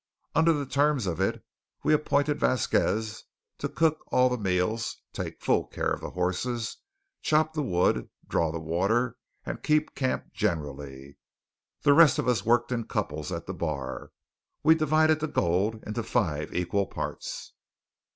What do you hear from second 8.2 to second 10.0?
draw the water, and keep